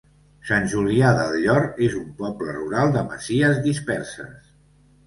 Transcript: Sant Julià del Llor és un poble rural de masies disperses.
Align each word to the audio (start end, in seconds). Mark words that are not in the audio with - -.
Sant 0.51 0.63
Julià 0.71 1.11
del 1.19 1.35
Llor 1.43 1.67
és 1.89 1.99
un 2.01 2.09
poble 2.23 2.57
rural 2.59 2.95
de 2.99 3.05
masies 3.13 3.63
disperses. 3.71 4.55